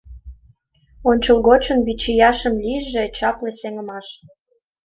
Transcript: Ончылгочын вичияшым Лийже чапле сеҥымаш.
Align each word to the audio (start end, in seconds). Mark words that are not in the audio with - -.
Ончылгочын 1.09 1.79
вичияшым 1.87 2.53
Лийже 2.63 3.03
чапле 3.17 3.51
сеҥымаш. 3.59 4.07